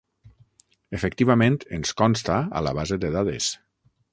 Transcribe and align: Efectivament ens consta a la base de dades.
Efectivament 0.99 1.59
ens 1.79 1.93
consta 2.01 2.39
a 2.61 2.65
la 2.69 2.77
base 2.81 2.99
de 3.05 3.13
dades. 3.19 3.55